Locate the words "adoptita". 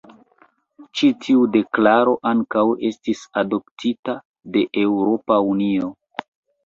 3.43-4.17